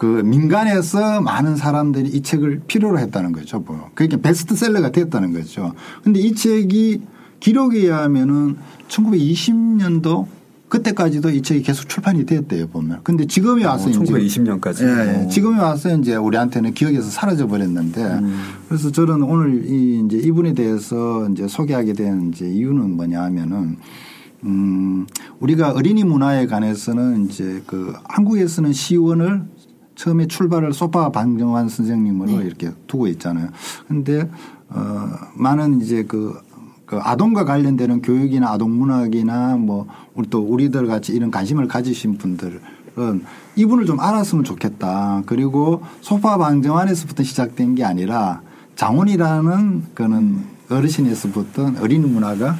[0.00, 3.58] 그 민간에서 많은 사람들이 이 책을 필요로 했다는 거죠.
[3.60, 3.90] 뭐.
[3.92, 5.74] 그게 베스트셀러가 됐다는 거죠.
[6.02, 7.02] 근데 이 책이
[7.38, 8.56] 기록에 의하면은
[8.88, 10.26] 1920년도
[10.70, 13.00] 그때까지도 이 책이 계속 출판이 됐대요, 보면.
[13.02, 14.84] 근데 지금에 와서 어, 이제 1920년까지.
[14.84, 15.28] 예, 예.
[15.28, 18.40] 지금에 와서 이제 우리한테는 기억에서 사라져 버렸는데 음.
[18.68, 23.76] 그래서 저는 오늘 이 이제 이분에 대해서 이제 소개하게 된 이제 이유는 뭐냐 하면은
[24.44, 25.06] 음,
[25.40, 29.42] 우리가 어린이 문화에 관해서는 이제 그 한국에서는 시원을
[30.00, 33.48] 처음에 출발을 소파 방정환 선생님으로 이렇게 두고 있잖아요.
[33.86, 34.30] 근데
[34.70, 36.40] 어, 많은 이제 그,
[36.86, 42.60] 그 아동과 관련되는 교육이나 아동 문학이나 뭐 우리 또 우리들 같이 이런 관심을 가지신 분들은
[43.56, 45.22] 이분을 좀 알았으면 좋겠다.
[45.26, 48.40] 그리고 소파 방정환에서부터 시작된 게 아니라
[48.76, 52.56] 장원이라는 그는 어르신에서부터 어린이 문화가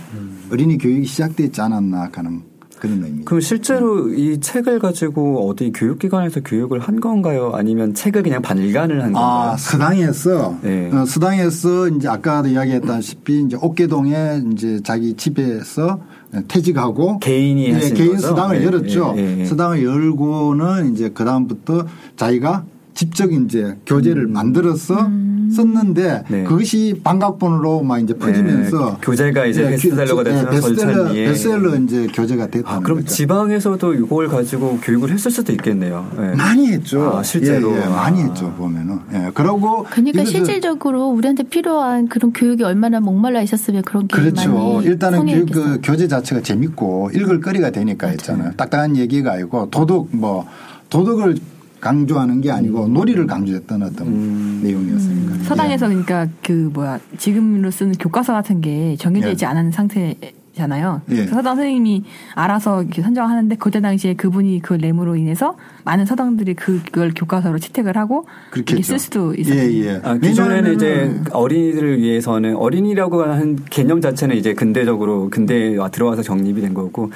[0.52, 2.49] 어린이 교육이 시작됐지 않았나 하는
[2.80, 3.24] 그런 의미.
[3.24, 7.52] 그럼 실제로 이 책을 가지고 어디 교육기관에서 교육을 한 건가요?
[7.54, 9.52] 아니면 책을 그냥 발간을 한 건가요?
[9.52, 10.90] 아, 서당에서 네.
[10.92, 16.00] 어, 서당에서 이제 아까도 이야기했다시피 이제 옥계동에 이제 자기 집에서
[16.48, 18.28] 퇴직하고 개인이 예, 하신 개인 거죠?
[18.28, 19.14] 서당을 예, 열었죠.
[19.16, 19.44] 예, 예, 예.
[19.44, 22.64] 서당을 열고는 이제 그 다음부터 자기가
[22.94, 25.08] 직접 이제 교재를 만들어서
[25.50, 26.32] 썼는데 음.
[26.32, 26.44] 네.
[26.44, 31.24] 그것이 반각본으로 막 이제 퍼지면서 네, 교재가 이제 예, 베스트셀러가 예, 돼서 베스트셀러, 절찬리에.
[31.26, 32.72] 베스트셀러 이제 교재가 됐다.
[32.72, 36.08] 아, 그럼 지방에서도 이걸 가지고 교육을 했을 수도 있겠네요.
[36.18, 36.36] 예.
[36.36, 37.16] 많이 했죠.
[37.18, 37.72] 아, 실제로.
[37.76, 38.98] 예, 예, 많이 했죠 보면은.
[39.12, 44.50] 예, 그러고 그러니까 실질적으로 우리한테 필요한 그런 교육이 얼마나 목말라 있었으면 그런 게 그렇죠.
[44.52, 45.50] 많이 일단은 교육.
[45.50, 48.52] 그 교재 자체가 재밌고 읽을 거리가 되니까 했잖아요.
[48.56, 50.46] 딱딱한 얘기가 아니고 도덕 뭐
[50.90, 51.36] 도덕을
[51.80, 54.60] 강조하는 게 아니고 놀이를 강조했던 어떤 음.
[54.62, 55.32] 내용이었으니까.
[55.34, 55.42] 음.
[55.44, 59.32] 서당에서 그러니까 그 뭐야 지금으로 쓰는 교과서 같은 게 정해져 예.
[59.32, 61.02] 있지 않은 상태잖아요.
[61.10, 61.26] 예.
[61.26, 67.58] 서당 선생님이 알아서 이렇게 선정하는데 그때 당시에 그분이 그 램으로 인해서 많은 서당들이 그걸 교과서로
[67.58, 69.62] 채택을 하고 그렇게 쓸 수도 있었어요.
[69.62, 70.00] 예, 예.
[70.04, 76.74] 아, 기존에는 이제 어린이들을 위해서는 어린이라고 하는 개념 자체는 이제 근대적으로 근대에 들어와서 정립이 된
[76.74, 77.10] 거고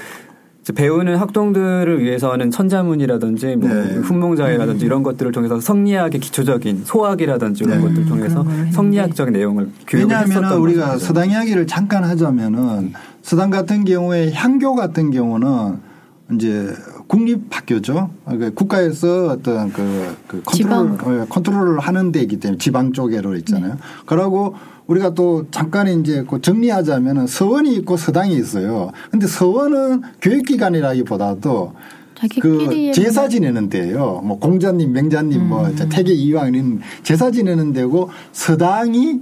[0.72, 3.96] 배우는 학동들을 위해서는 천자문이라든지 뭐 네.
[3.96, 7.85] 훈몽자회라든지 이런 것들을 통해서 성리학의 기초적인 소학이라든지 이런 네.
[7.85, 8.72] 것들 을 통해서 그런 걸 했는데.
[8.72, 11.05] 성리학적 내용을 교육을 왜냐하면 우리가 거죠.
[11.05, 15.79] 서당 이야기를 잠깐 하자면은 서당 같은 경우에 향교 같은 경우는
[16.33, 16.72] 이제
[17.07, 18.11] 국립 학교죠.
[18.25, 23.77] 그러니까 국가에서 어떤 그, 그 컨트롤, 예, 컨트롤을 하는 데이기 때문에 지방 쪽에로 있잖아요.
[24.07, 24.55] 그러고
[24.87, 28.90] 우리가 또 잠깐 이제 그 정리하자면은 서원이 있고 서당이 있어요.
[29.11, 31.73] 근데 서원은 교육기관이라기보다도
[32.40, 34.23] 그 제사 지내는 데예요.
[34.25, 35.77] 뭐 공자님, 맹자님, 뭐 음.
[35.90, 39.21] 태계 이왕님 제사 지내는 데고 서당이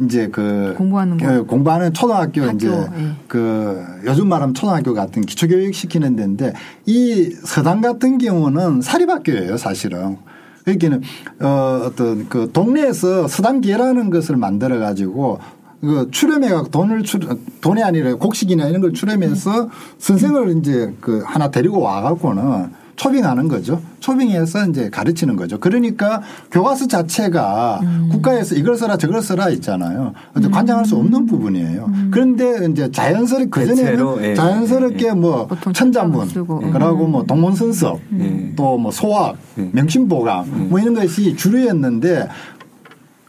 [0.00, 1.34] 이제 그 공부하는 거.
[1.34, 3.12] 예, 공부하는 초등학교 학교, 이제 예.
[3.26, 6.52] 그 요즘 말하면 초등학교 같은 기초교육 시키는 데인데
[6.86, 10.18] 이 서당 같은 경우는 사립학교예요, 사실은.
[10.64, 11.02] 그러니까는
[11.40, 15.40] 어 어떤 그 동네에서 서당계라는 것을 만들어 가지고
[15.80, 17.20] 그 출연해가 돈을 출
[17.60, 23.80] 돈이 아니라 곡식이나 이런 걸 출연해서 선생을 이제 그 하나 데리고 와갖고는 초빙하는 거죠.
[24.00, 25.58] 초빙해서 이제 가르치는 거죠.
[25.58, 28.08] 그러니까 교과서 자체가 음.
[28.10, 30.12] 국가에서 이걸 써라 저걸 써라 있잖아요.
[30.34, 31.90] 근데 관장할 수 없는 부분이에요.
[32.10, 35.12] 그런데 이제 자연스럽게 그전에는 예, 자연스럽게 예, 예.
[35.12, 36.28] 뭐 천자문.
[36.72, 38.52] 그러고 뭐 동문선섭 예.
[38.56, 39.70] 또뭐 소학 예.
[39.72, 42.28] 명심보감 뭐 이런 것이 주류였는데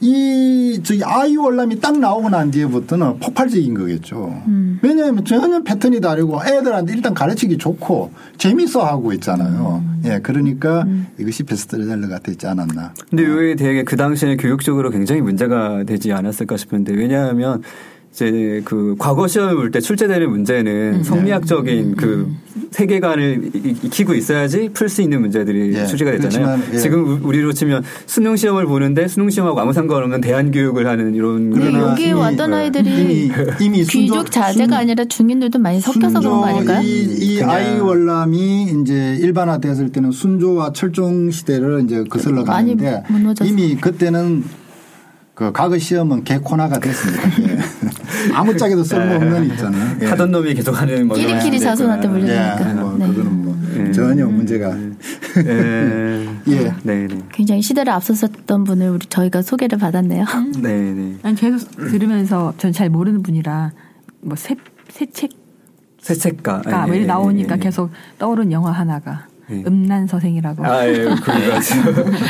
[0.02, 4.42] 이 저기 아이 월남이 딱 나오고 난 뒤에부터는 폭발적인 거겠죠.
[4.82, 9.84] 왜냐하면 전혀 패턴이 다르고 애들한테 일단 가르치기 좋고 재밌어 하고 있잖아요.
[10.06, 10.86] 예, 그러니까
[11.18, 12.94] 이것이 베스트셀러가 되지 않았나.
[13.10, 17.62] 근데 이게 되게 그 당시에 교육적으로 굉장히 문제가 되지 않았을까 싶은데 왜냐하면
[18.28, 22.28] 이제 그 과거 시험을 볼 때 출제되는 문제는 성리학적인 그
[22.72, 26.46] 세계관을 이- 익히고 있어야지 풀 수 있는 문제들이 예, 출제가 됐잖아요.
[26.58, 26.78] 그렇지만, 예.
[26.78, 31.52] 지금 우- 우리로 치면 수능 시험을 보는데 수능 시험하고 아무 상관없는 대안 교육을 하는 이런
[31.52, 32.56] 그러나 여기에 이미- 왔던 네.
[32.58, 36.82] 아이들이 이미 이미 순조- 귀족 자제가 순- 아니라 중인들도 많이 섞여서 그런 거 아닐까요?
[36.84, 43.04] 이, 이 아이 월남이 이제 일반화됐을 때는 순조와 철종 시대를 이제 거슬러 가는데.
[43.46, 44.44] 이미 그때는
[45.34, 47.24] 그 과거 시험은 개코나가 됐습니다.
[47.44, 47.49] 예.
[48.34, 49.98] 아무짝에도 쓸모없는 있잖아요.
[50.02, 50.06] 예.
[50.08, 51.72] 하던 놈이 계속 하는 뭐 이런 끼리끼리 문제가.
[51.72, 52.74] 자손한테 예, 물려주니까.
[52.82, 53.08] 뭐 네.
[53.08, 53.92] 그거는 뭐 예.
[53.92, 54.76] 전혀 문제가
[55.46, 56.26] 예.
[56.48, 56.74] 예.
[56.84, 57.08] 네, 네.
[57.32, 60.26] 굉장히 시대를 앞섰었던 분을 우리 저희가 소개를 받았네요.
[60.62, 61.16] 네, 네.
[61.22, 63.72] 난 계속 들으면서 전 잘 모르는 분이라
[64.22, 64.56] 뭐 새
[64.90, 65.32] 새책
[66.02, 66.62] 세책가.
[66.62, 67.64] 가 예, 왜 예, 나오니까 예, 예.
[67.64, 69.64] 계속 떠오른 영화 하나가 예.
[69.66, 70.66] 음란서생이라고.
[70.66, 71.76] 아, 예, 그거죠.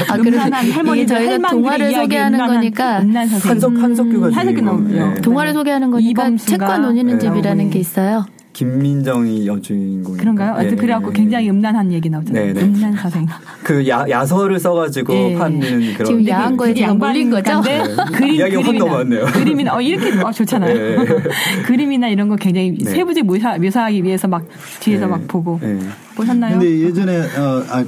[0.09, 3.51] 아, 그래서 할머니들 저희가 동화를 소개하는 음란한 거니까 음란서생.
[3.51, 4.93] 한석 한석규가 한석규 주인공.
[4.93, 5.15] 나오죠.
[5.17, 5.21] 예.
[5.21, 7.19] 동화를 소개하는 거니까 책과 논의는 네.
[7.19, 8.25] 집이라는 나오고 게 있어요.
[8.53, 10.17] 김민정이 여주인공.
[10.17, 10.53] 그런가요?
[10.53, 12.45] 하여튼 그래갖고 굉장히 음란한 얘기 나오잖아요.
[12.47, 12.61] 네, 네.
[12.61, 13.27] 음란서생.
[13.63, 15.35] 그 야, 야서를 써가지고 예.
[15.35, 15.59] 파는
[15.93, 16.05] 그런.
[16.05, 17.61] 지금 야한 거에 제가 몰린 거죠?
[17.61, 17.83] 네.
[18.13, 19.25] 그림, 이야기가 확 그림이나, 넘어왔네요.
[19.25, 20.75] 그림이나, 어, 이렇게, 어, 좋잖아요.
[20.75, 20.97] 예.
[21.65, 22.89] 그림이나 이런 거 굉장히 네.
[22.89, 24.45] 세부적 묘사, 묘사하기 위해서 막
[24.79, 25.07] 뒤에서 예.
[25.07, 25.59] 막 보고.
[25.63, 25.79] 예.
[26.15, 26.59] 보셨나요?
[26.59, 27.85] 근데 예전에 어, 아,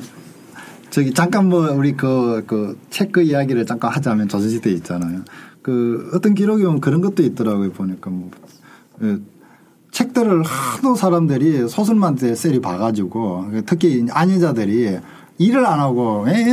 [0.91, 5.21] 저기 잠깐 뭐 우리 그, 그 체크 이야기를 잠깐 하자면 조선시대 있잖아요.
[5.61, 7.71] 그 어떤 기록에 보면 그런 것도 있더라고요.
[7.71, 8.29] 보니까 뭐
[9.03, 9.17] 예,
[9.91, 14.97] 책들을 하도 사람들이 소설만 셀이 봐가지고 특히 안여자들이
[15.37, 16.45] 일을 안 하고 에,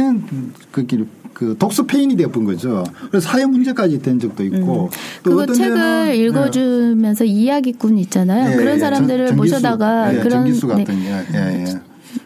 [0.72, 2.82] 그, 길- 그 독서 페인이 되어본 거죠.
[3.10, 4.90] 그래서 사회 문제까지 된 적도 있고
[5.22, 6.16] 또 그거 어떤 책을 데는, 예.
[6.16, 8.50] 읽어주면서 이야기꾼 있잖아요.
[8.52, 8.78] 예, 그런 예.
[8.80, 10.74] 사람들을 전- 모셔다가 예, 그런 전기수 네.
[10.84, 11.80] 같은 게 예, 예.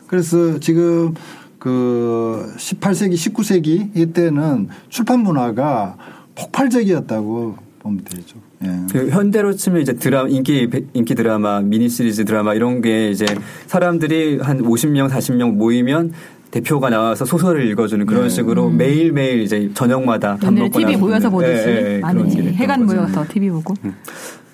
[0.06, 1.12] 그래서 지금
[1.58, 5.96] 그 18세기, 19세기 이때는 출판 문화가
[6.34, 8.36] 폭발적이었다고 보면 되죠.
[8.64, 8.70] 예.
[8.92, 13.26] 그 현대로 치면 이제 드라마 인기 인기 드라마 미니 시리즈 드라마 이런 게 이제
[13.66, 16.12] 사람들이 한 50명 40명 모이면
[16.50, 18.28] 대표가 나와서 소설을 읽어주는 그런 네.
[18.28, 22.52] 식으로 매일 매일 이제 저녁마다 밥 오늘 먹고 TV 모여서 보듯이 예, 예, 예, 많이
[22.52, 22.84] 해간.
[22.84, 23.74] 모여서 TV 보고.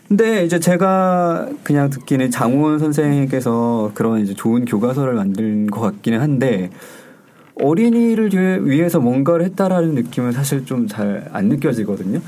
[0.07, 6.71] 근데 이제 제가 그냥 듣기는 장훈 선생님께서 그런 이제 좋은 교과서를 만든 것 같기는 한데
[7.61, 12.21] 어린이를 위해- 위해서 뭔가를 했다라는 느낌은 사실 좀 잘 안 느껴지거든요.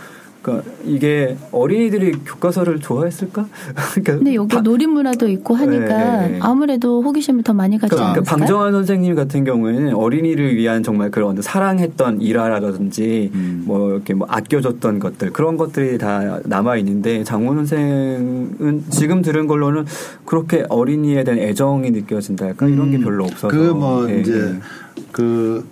[0.43, 3.47] 그러니까 이게 어린이들이 교과서를 좋아했을까?
[3.93, 6.39] 그러니까 근데 여기 바- 놀이 문화도 있고 하니까 네.
[6.41, 8.25] 아무래도 호기심을 더 많이 갖지 그러니까 않을까요?
[8.39, 13.65] 방정환 선생님 같은 경우에는 어린이를 위한 정말 그런 사랑했던 일화라든지 음.
[13.67, 19.85] 뭐 이렇게 뭐 아껴줬던 것들 그런 것들이 다 남아 있는데 장훈 선생은 지금 들은 걸로는
[20.25, 25.03] 그렇게 어린이에 대한 애정이 느껴진다 약간 이런 게 별로 없어서 그뭐 예, 이제 예.
[25.13, 25.67] 그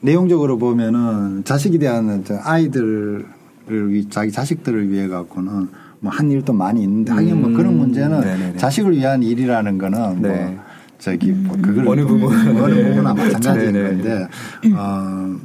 [0.00, 3.24] 내용적으로 보면은 자식에 대한 저 아이들
[3.70, 5.68] 을위 자기 자식들을 위해 갖고는
[6.00, 7.54] 뭐 한 일도 많이 있는데 하긴 뭐 음.
[7.54, 8.56] 그런 문제는 네네네.
[8.58, 10.28] 자식을 위한 일이라는 거는 네.
[10.28, 10.58] 뭐
[10.98, 12.30] 저기 뭐 그걸 어느 부분.
[12.62, 13.88] 어느 부분나 마찬가지인 네네.
[13.88, 14.28] 건데
[14.76, 15.36] 어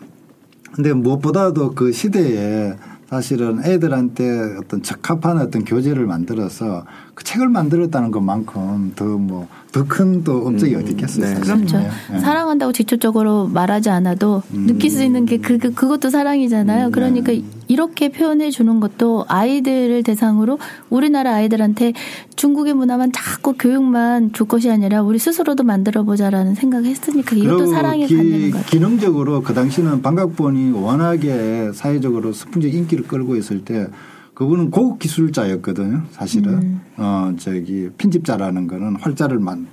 [0.73, 2.73] 근데 무엇보다도 그 시대에
[3.09, 10.47] 사실은 애들한테 어떤 적합한 어떤 교재를 만들어서 그 책을 만들었다는 것만큼 더 뭐 더 큰또
[10.47, 11.25] 업적이 음, 어디 있겠어요.
[11.25, 11.35] 네.
[11.35, 11.55] 사실.
[11.55, 11.77] 그렇죠.
[11.77, 12.19] 예, 예.
[12.19, 14.65] 사랑한다고 직접적으로 말하지 않아도 음.
[14.65, 16.87] 느낄 수 있는 게 그, 그, 그것도 사랑이잖아요.
[16.87, 17.43] 음, 그러니까 네.
[17.69, 20.57] 이렇게 표현해 주는 것도 아이들을 대상으로
[20.89, 21.93] 우리나라 아이들한테
[22.35, 28.51] 중국의 문화만 자꾸 교육만 줄 것이 아니라 우리 스스로도 만들어 보자라는 생각을 했으니까 이것도 갖는
[28.51, 28.65] 것 같아요.
[28.65, 33.87] 기능적으로 그 당시는 방각본이 워낙에 사회적으로 스풍적 인기를 끌고 있을 때
[34.33, 36.03] 그분은 고급 기술자였거든요.
[36.11, 36.81] 사실은 음.
[36.97, 39.67] 어 저기 편집자라는 거는 활자를 만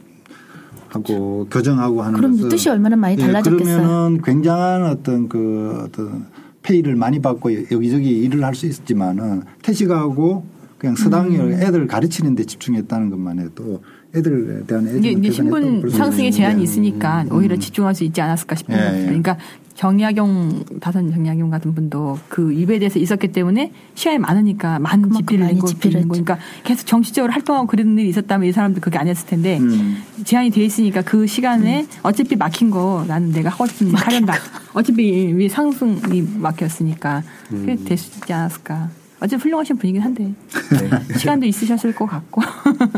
[0.89, 3.77] 하고 교정하고 하는 그럼 뜻이 얼마나 많이 예, 달라졌겠어요.
[3.79, 6.27] 그러면은 굉장한 어떤 그 어떤
[6.67, 10.45] 페이를 많이 받고 여기저기 일을 할 수 있었지만은 퇴직하고
[10.79, 11.53] 그냥 서당에 음.
[11.53, 13.83] 애들 가르치는 데 집중했다는 것만 해도
[14.15, 16.33] 애들에 대한 이게 이제 대단했다고 신분 상승의.
[16.33, 17.33] 제한이 있으니까 음.
[17.33, 19.01] 오히려 집중할 수 있지 않았을까 싶은 예.
[19.03, 19.05] 예.
[19.05, 19.39] 그러니까
[19.77, 25.67] 정약용 다선 정약용 같은 분도 그 입에 대해서 있었기 때문에 시간이 많으니까 많은 집필을 읽고
[25.67, 29.59] 집필을 읽고 그러니까 계속 정치적으로 활동하고 그런 일이 있었다면 이 사람들 그게 안 했을 텐데
[29.59, 30.03] 음.
[30.25, 34.35] 제한이 돼 있으니까 그 시간에 어차피 막힌 거 나는 내가 하고 싶은 일 하련다.
[34.73, 38.89] 어차피 위 상승이 막혔으니까 그게 되지 않았을까.
[39.19, 41.19] 어쨌든 훌륭하신 분이긴 한데 네.
[41.19, 42.43] 시간도 있으셨을 것 같고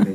[0.05, 0.15] 네.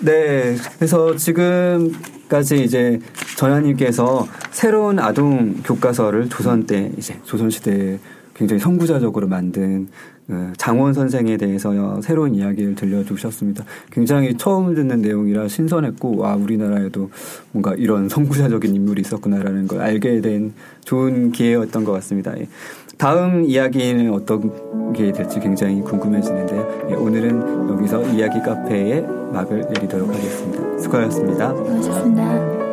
[0.00, 0.56] 네.
[0.76, 1.92] 그래서 지금
[2.28, 2.98] 까지 이제
[3.36, 7.98] 전하님께서 새로운 아동 교과서를 조선 때 이제 조선 시대에
[8.34, 9.88] 굉장히 선구자적으로 만든
[10.26, 13.64] 어, 장원 선생에 대해서 새로운 이야기를 들려주셨습니다.
[13.92, 17.10] 굉장히 처음 듣는 내용이라 신선했고, 와, 우리나라에도
[17.52, 22.32] 뭔가 이런 선구자적인 인물이 있었구나라는 걸 알게 된 좋은 기회였던 것 같습니다.
[22.94, 22.96] 예.
[22.96, 26.88] 다음 이야기는 어떤 게 될지 굉장히 궁금해지는데요.
[26.90, 29.00] 예, 오늘은 여기서 이야기 카페에
[29.32, 30.78] 막을 내리도록 하겠습니다.
[30.78, 31.48] 수고하셨습니다.
[31.56, 32.63] 수고하셨습니다.